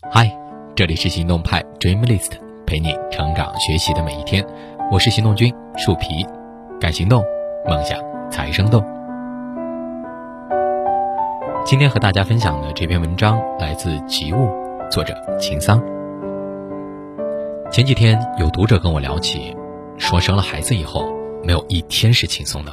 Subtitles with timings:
[0.00, 0.30] 嗨，
[0.76, 2.30] 这里是行动派 Dream List，
[2.64, 4.46] 陪你成长学习的每一天。
[4.92, 6.24] 我是行动君树皮，
[6.80, 7.24] 敢行动，
[7.66, 7.98] 梦想
[8.30, 8.80] 才生动。
[11.64, 14.48] 今天和大家分享的这篇文章来自吉物，
[14.88, 15.82] 作者秦桑。
[17.68, 19.56] 前几天有读者跟我聊起，
[19.98, 21.12] 说生了孩子以后
[21.42, 22.70] 没有一天是轻松的，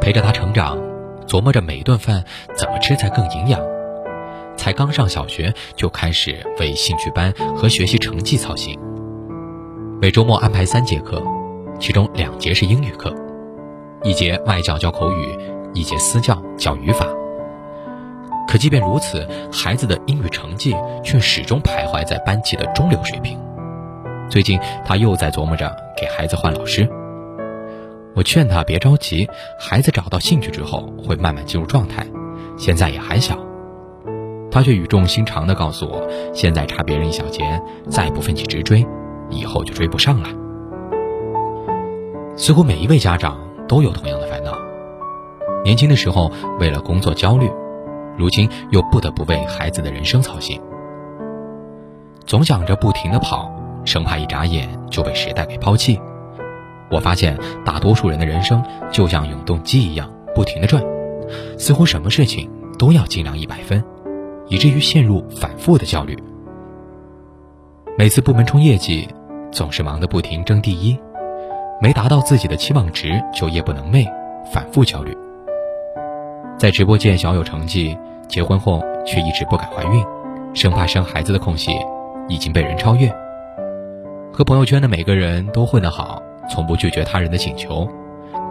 [0.00, 0.78] 陪着他成长，
[1.26, 2.22] 琢磨着每一顿饭
[2.56, 3.60] 怎么吃才更营养。
[4.56, 8.78] 才刚上小学就开始为兴趣班和学习成绩操心。
[10.00, 11.22] 每周末安排三节课，
[11.78, 13.14] 其中两节是英语课，
[14.02, 15.38] 一节外教教口语，
[15.74, 17.06] 一节私教教语法。
[18.48, 20.74] 可即便如此，孩子的英语成绩
[21.04, 23.38] 却始终徘徊在班级的中流水平。
[24.28, 26.88] 最近他又在琢磨着给孩子换老师。
[28.14, 32.04] 我劝他别着急，孩子找到兴趣之后会慢慢进入状态，
[32.56, 33.38] 现在也还小。
[34.50, 38.84] 他却语重心长地告诉我：“现在差别人一小节，再不奋起直追，
[39.28, 40.28] 以后就追不上了。”
[42.36, 44.52] 似乎每一位家长都有同样的烦恼。
[45.62, 47.50] 年轻的时候为了工作焦虑，
[48.16, 50.60] 如今又不得不为孩子的人生操心，
[52.24, 53.52] 总想着不停地跑，
[53.84, 56.00] 生怕一眨眼就被时代给抛弃。
[56.90, 60.82] 我发现大多数人的人生就像永动机一样，不停地转，
[61.58, 63.84] 似乎什么事情都要尽量一百分。
[64.50, 66.18] 以至于陷入反复的焦虑。
[67.96, 69.08] 每次部门冲业绩，
[69.50, 70.98] 总是忙得不停争第一，
[71.80, 74.06] 没达到自己的期望值就夜不能寐，
[74.52, 75.16] 反复焦虑。
[76.58, 77.96] 在直播间小有成绩，
[78.28, 80.04] 结婚后却一直不敢怀孕，
[80.52, 81.70] 生怕生孩子的空隙
[82.28, 83.08] 已经被人超越。
[84.32, 86.20] 和朋友圈的每个人都混得好，
[86.50, 87.88] 从不拒绝他人的请求，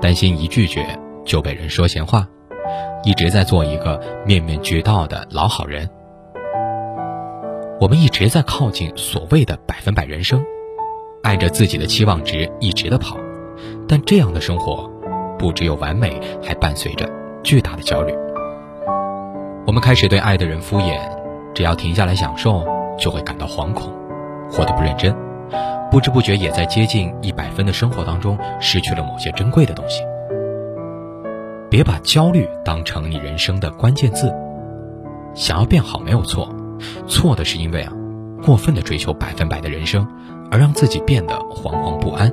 [0.00, 0.86] 担心一拒绝
[1.24, 2.26] 就被人说闲话。
[3.04, 5.88] 一直在做一个面面俱到的老好人。
[7.80, 10.44] 我们一直在靠近所谓的百分百人生，
[11.22, 13.16] 按着自己的期望值一直的跑，
[13.88, 14.90] 但这样的生活，
[15.38, 17.08] 不只有完美，还伴随着
[17.44, 18.12] 巨大的焦虑。
[19.64, 20.98] 我们开始对爱的人敷衍，
[21.54, 22.64] 只要停下来享受，
[22.98, 23.92] 就会感到惶恐，
[24.50, 25.14] 活得不认真，
[25.88, 30.02] 不知不觉也在接近一百分的生活当中，失去了某些珍贵的东西。
[31.70, 34.34] 别把焦虑当成你人生的关键字。
[35.34, 36.48] 想要变好没有错，
[37.06, 37.92] 错的是因为啊，
[38.44, 40.06] 过分的追求百分百的人生，
[40.50, 42.32] 而让自己变得惶惶不安。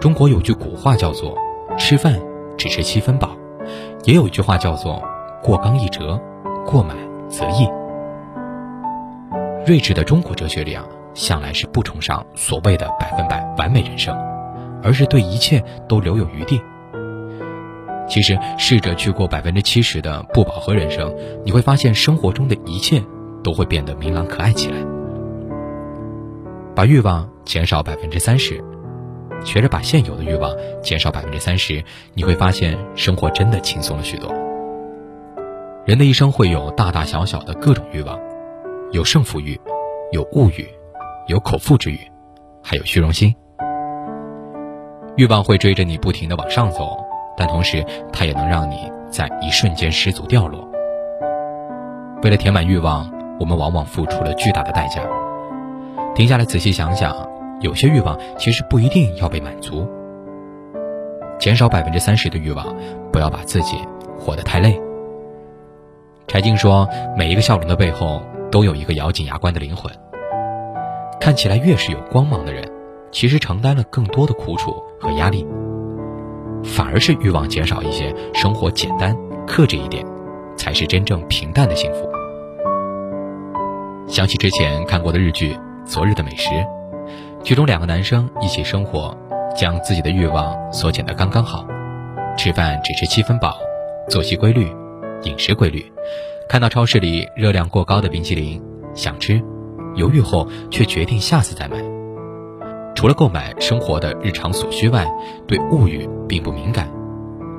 [0.00, 1.36] 中国有句古话叫做
[1.78, 2.18] “吃饭
[2.56, 3.36] 只吃七分饱”，
[4.04, 5.02] 也有一句话叫做
[5.42, 6.20] “过刚易折，
[6.66, 6.96] 过满
[7.28, 7.68] 则溢”。
[9.66, 10.84] 睿智的中国哲学里啊，
[11.14, 14.14] 向来是不崇尚所谓的百分百完美人生，
[14.82, 16.60] 而是对一切都留有余地。
[18.06, 23.02] 其实，试着去过百分之七十的不饱和人生，你会发现生活中的一切
[23.42, 24.76] 都会变得明朗可爱起来。
[26.74, 28.62] 把欲望减少百分之三十，
[29.44, 31.82] 学着把现有的欲望减少百分之三十，
[32.14, 34.32] 你会发现生活真的轻松了许多。
[35.86, 38.18] 人的一生会有大大小小的各种欲望，
[38.90, 39.60] 有胜负欲，
[40.12, 40.66] 有物欲，
[41.28, 41.98] 有口腹之欲，
[42.62, 43.34] 还有虚荣心。
[45.16, 47.03] 欲望会追着你不停的往上走。
[47.36, 50.68] 但同时，它也能让你在一瞬间失足掉落。
[52.22, 55.02] 为了填满欲望，我们往往付出了巨大的代价。
[56.14, 57.14] 停下来仔细想想，
[57.60, 59.86] 有些欲望其实不一定要被满足。
[61.38, 62.64] 减少百分之三十的欲望，
[63.12, 63.76] 不要把自己
[64.16, 64.80] 活得太累。
[66.28, 69.92] 柴静说：“每一个笑容的背后，都有一个咬紧牙关的灵魂。
[71.20, 72.64] 看起来越是有光芒的人，
[73.10, 75.46] 其实承担了更多的苦楚和压力。”
[76.64, 79.16] 反而是欲望减少一些，生活简单
[79.46, 80.04] 克制一点，
[80.56, 82.10] 才是真正平淡的幸福。
[84.08, 85.54] 想起之前看过的日剧
[85.84, 86.50] 《昨日的美食》，
[87.42, 89.16] 剧中两个男生一起生活，
[89.56, 91.66] 将自己的欲望缩减得刚刚好，
[92.36, 93.56] 吃饭只吃七分饱，
[94.08, 94.68] 作息规律，
[95.22, 95.84] 饮食规律。
[96.48, 98.62] 看到超市里热量过高的冰淇淋，
[98.94, 99.42] 想吃，
[99.94, 101.93] 犹豫后却决定下次再买。
[103.04, 105.06] 除了购买生活的日常所需外，
[105.46, 106.90] 对物欲并不敏感，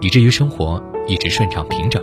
[0.00, 2.00] 以至于生活一直顺畅平整。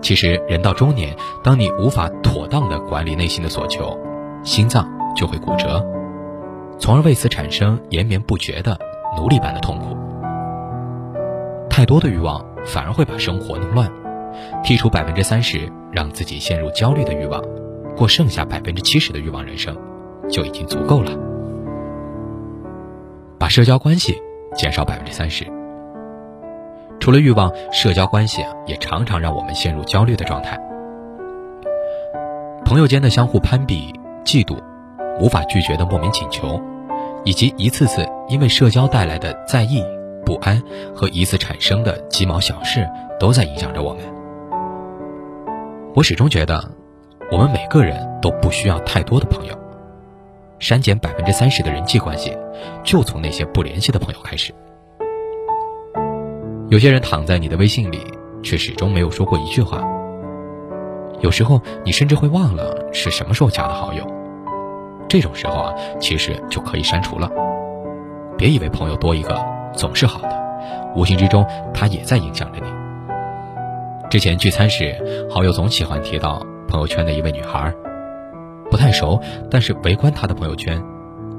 [0.00, 3.98] 其实，人到中年，当你无法妥当的管理内心的所求，
[4.44, 5.84] 心脏就会骨折，
[6.78, 8.78] 从而为此产生延绵不绝的
[9.16, 9.96] 奴隶般的痛苦。
[11.68, 13.90] 太多的欲望反而会把生活弄乱，
[14.62, 17.42] 剔除百分之三十让自己陷入焦虑的欲望，
[17.96, 19.76] 过剩下百分之七十的欲望人生，
[20.30, 21.10] 就已经足够了。
[23.48, 24.20] 社交关系
[24.54, 25.46] 减少百分之三十。
[27.00, 30.58] 除了欲望，社交关系，也常常让我们陷入焦虑的状态。
[32.64, 33.92] 朋友间的相互攀比、
[34.24, 34.58] 嫉妒，
[35.18, 36.60] 无法拒绝的莫名请求，
[37.24, 39.82] 以及一次次因为社交带来的在意、
[40.26, 40.62] 不安
[40.94, 42.86] 和一次产生的鸡毛小事，
[43.18, 44.02] 都在影响着我们。
[45.94, 46.62] 我始终觉得，
[47.32, 49.57] 我们每个人都不需要太多的朋友。
[50.58, 52.36] 删减百分之三十的人际关系，
[52.82, 54.52] 就从那些不联系的朋友开始。
[56.68, 58.00] 有些人躺在你的微信里，
[58.42, 59.82] 却始终没有说过一句话。
[61.20, 64.06] 有时候你甚至会忘了是什么时候加的好友。
[65.08, 67.30] 这种时候啊，其实就可以删除了。
[68.36, 72.70] 别以为朋友多一个总是好的，无形之中他也在影响着你。
[74.10, 74.94] 之前聚餐时，
[75.30, 77.72] 好友总喜欢提到朋友圈的一位女孩。
[78.70, 79.20] 不太熟，
[79.50, 80.82] 但是围观他的朋友圈，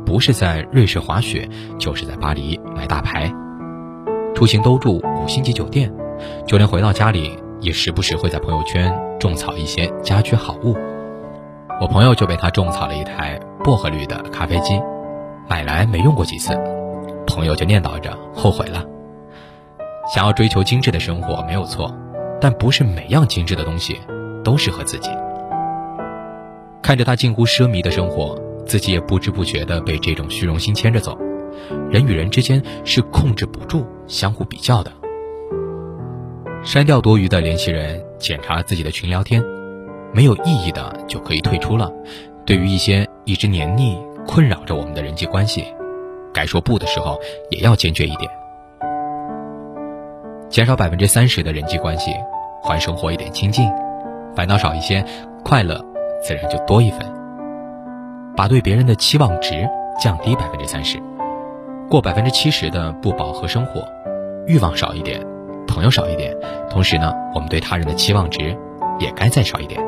[0.06, 1.48] 不是在瑞士滑雪，
[1.78, 3.32] 就是在巴黎买大牌，
[4.36, 5.94] 出行都住五星级酒店，
[6.48, 10.76] 就连回到家里也时不时会在朋友圈种草一些家居好物。
[11.80, 14.82] 我朋友就被他种草了一台薄荷绿的咖啡机，
[15.48, 16.54] 买来没用过几次，
[17.28, 18.84] 朋友就念叨着后悔了。
[20.14, 21.94] 想要追求精致的生活没有错，
[22.42, 24.00] 但不是每样精致的东西
[24.44, 25.10] 都适合自己。
[26.90, 31.16] 看着他近乎奢靡的生活，自己也不知不觉地被这种虚荣心牵着走。
[31.88, 34.92] 人与人之间是控制不住相互比较的。
[36.64, 39.40] 删掉多余的联系人，检查自己的群聊天，
[40.12, 41.92] 没有意义的就可以退出了。
[42.44, 43.96] 对于一些一直黏腻、
[44.26, 45.64] 困扰着我们的人际关系，
[46.34, 47.20] 该说不的时候
[47.52, 48.32] 也要坚决一点。
[50.50, 52.10] 减少百分之三十的人际关系，
[52.64, 53.70] 还生活一点清静，
[54.36, 55.06] 烦恼少一些，
[55.44, 55.88] 快乐。
[56.22, 57.00] 自然就多一分。
[58.36, 59.68] 把对别人的期望值
[60.00, 60.98] 降低百分之三十，
[61.90, 63.86] 过百分之七十的不饱和生活，
[64.48, 65.22] 欲望少一点，
[65.68, 66.34] 朋友少一点，
[66.70, 68.58] 同时呢，我们对他人的期望值
[68.98, 69.82] 也该再少一点。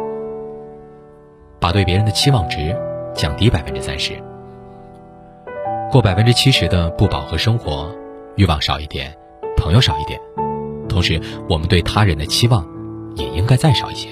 [1.62, 2.76] 把对别人的期望值
[3.14, 4.22] 降低百分之三十，
[5.90, 7.90] 过百分之七十的不饱和生活，
[8.36, 9.16] 欲望少一点，
[9.56, 10.20] 朋友少一点，
[10.90, 12.68] 同时我们对他人的期望
[13.16, 14.10] 也应该再少一些。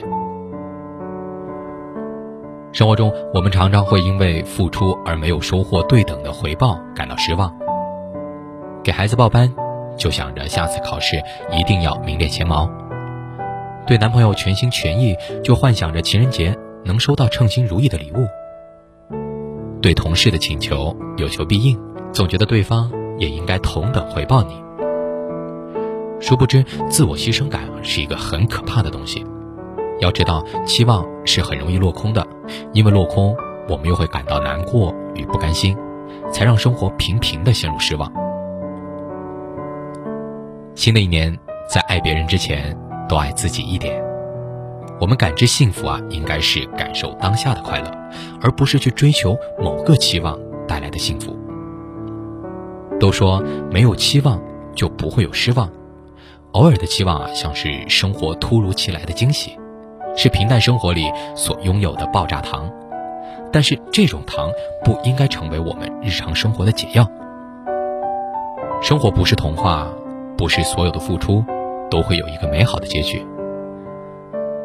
[2.72, 7.52] 生活中，我们常常会因为付出而没有收获对等的回报感到失望。
[8.84, 9.52] 给孩子报班，
[9.98, 11.22] 就想着下次考试
[11.52, 12.70] 一定要名列前茅；
[13.88, 16.56] 对男朋友全心全意，就幻想着情人节
[16.86, 18.28] 能收到称心如意的礼物；
[19.82, 21.78] 对同事的请求有求必应，
[22.14, 24.54] 总觉得对方也应该同等回报你。
[26.20, 29.26] 殊不知，自我牺牲感是一个很可怕的东西。
[30.00, 32.26] 要知道，期望是很容易落空的，
[32.74, 33.36] 因为落空，
[33.68, 35.78] 我们又会感到难过与不甘心，
[36.32, 38.12] 才让生活频频的陷入失望。
[40.76, 41.38] 新的一年，
[41.70, 42.78] 在爱别人之前，
[43.10, 44.02] 多爱自己一点。
[45.02, 47.92] 我们感知幸福啊，应该是感受当下的快乐，
[48.42, 51.38] 而不是去追求某个期望带来的幸福。
[53.00, 54.42] 都说没有期望
[54.74, 55.70] 就不会有失望，
[56.54, 59.59] 偶尔的期望啊，像是生活突如其来的惊喜。
[60.16, 62.70] 是平淡生活里所拥有的爆炸糖，
[63.52, 64.52] 但是这种糖
[64.84, 67.10] 不应该成为我们日常生活的解药。
[68.82, 69.88] 生活不是童话，
[70.38, 71.44] 不是所有的付出
[71.90, 73.26] 都会有一个美好的结局。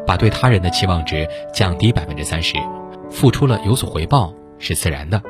[0.07, 2.55] 把对他人的期望值降低百分之三十，
[3.09, 5.21] 付出了有所回报是自然的，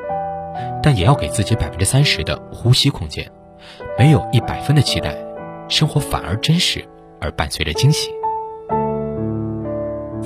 [0.82, 3.26] 但也要给自己百分之三十的呼吸空间。
[3.98, 5.16] 没有一百分的期待，
[5.68, 6.84] 生活反而真实，
[7.20, 8.10] 而伴随着惊喜。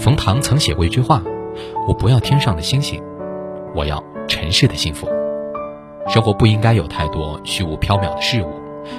[0.00, 1.22] 冯唐曾写过一句话
[1.86, 3.02] ：“我不要天上的星星，
[3.74, 5.06] 我要尘世的幸福。
[6.08, 8.48] 生活不应该有太多虚无缥缈的事物，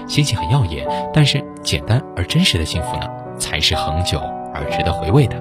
[0.08, 3.08] 星星很耀眼，但是简单而真实的幸福呢，
[3.40, 4.20] 才是恒久
[4.54, 5.36] 而值得回味的。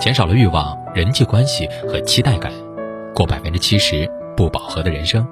[0.00, 2.52] 减少了欲望、人际关系和期待感，
[3.14, 5.24] 过百分之七十不饱和的人生，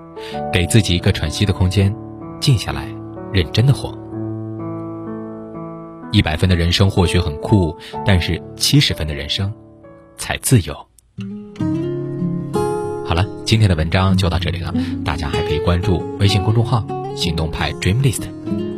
[0.53, 1.93] 给自己一个喘息的空间，
[2.39, 2.87] 静下来，
[3.33, 3.93] 认真的活。”
[6.13, 9.53] 一百分的人生或许很酷，但是七十分的人生
[10.17, 10.75] 才自由。
[13.05, 14.73] 好了，今天的文章就到这里了，
[15.05, 18.23] 大家还可以关注微信公众号“行动派 Dream List”，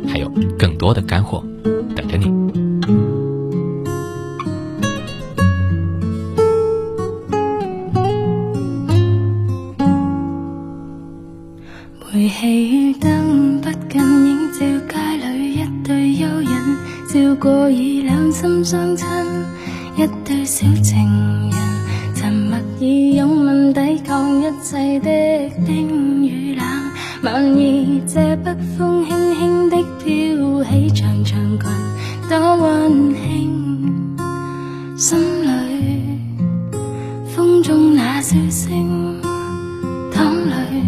[0.07, 1.43] 还有更多的干货
[1.95, 2.33] 等着你。
[17.45, 19.07] 过已两心相亲，
[19.97, 20.97] 一对小情
[21.51, 21.59] 人，
[22.15, 26.65] 沉默以拥吻抵抗一切的冰与冷。
[27.21, 31.69] 晚意这北风轻轻的飘起长长裙，
[32.27, 34.17] 多温馨，
[34.97, 35.47] 心里
[37.27, 39.21] 风中那笑声
[40.11, 40.81] 淌泪，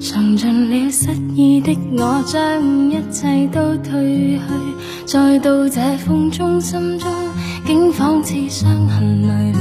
[0.00, 4.40] 尝尽了失意的我，将一切都褪去，
[5.06, 7.10] 再到这风中，心中
[7.66, 9.52] 竟仿似伤痕累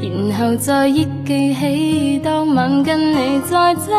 [0.00, 3.90] 累，然后再忆记起当晚跟你在这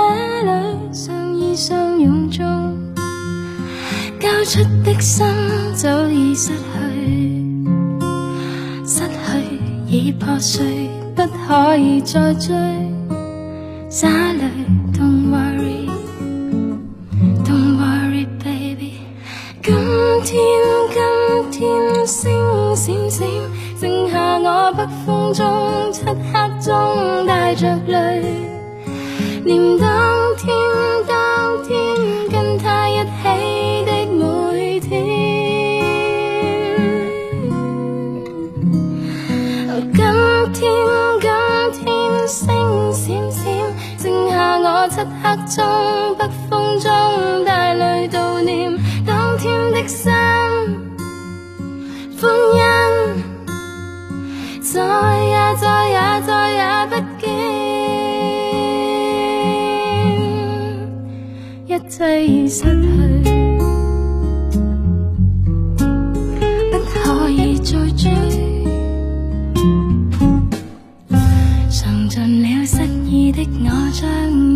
[0.44, 2.46] 里相依相拥中。
[4.20, 5.25] 交出的心
[5.75, 7.65] 早已失去，
[8.86, 12.56] 失去已破碎，不可以再追。
[13.89, 14.50] 洒泪
[24.78, 26.14] 北风中漆黑
[26.62, 28.22] 中带着泪，
[29.44, 29.90] 念当
[30.38, 30.56] 天，
[31.08, 31.76] 当天
[32.30, 33.08] 跟他一起
[33.88, 35.04] 的每天。
[39.96, 40.06] 今
[40.54, 40.70] 天，
[41.22, 41.28] 今
[41.84, 42.46] 天星
[43.02, 43.44] 闪闪，
[43.98, 44.88] 剩下我。
[44.90, 45.66] 漆黑中，
[46.20, 46.92] 北风中，
[47.44, 50.14] 带泪悼念当天的心，
[61.98, 62.70] 一切已失去，
[66.72, 68.12] 不可以再追，
[71.72, 74.08] 尝尽了失意的我将。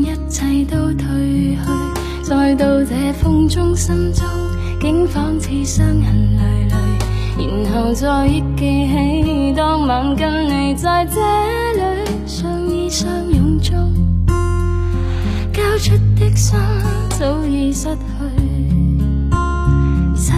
[0.04, 1.58] 一切都褪去，
[2.22, 4.24] 再到这风中，心中
[4.80, 6.76] 竟仿似伤痕累累，
[7.48, 11.20] 然后再忆记起当晚跟你在这
[11.74, 11.82] 里
[12.28, 13.92] 相依相拥中，
[15.82, 16.60] 出的心
[17.18, 17.98] 早已失去，
[20.16, 20.38] 失去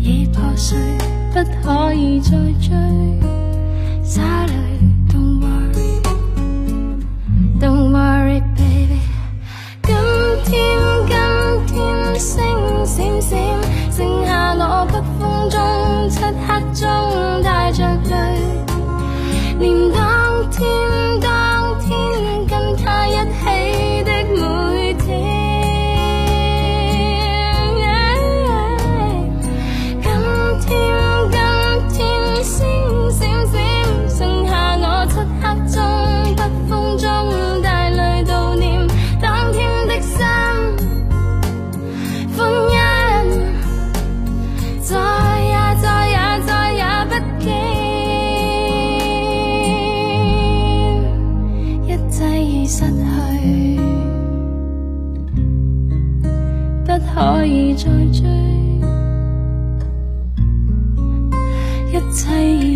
[0.00, 0.78] 已破碎，
[1.34, 2.72] 不可以再追，
[4.02, 4.73] 洒泪。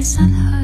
[0.03, 0.58] 失去。